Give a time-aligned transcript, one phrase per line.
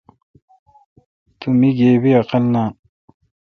[1.39, 2.69] تو مے°گیبی عقل نان۔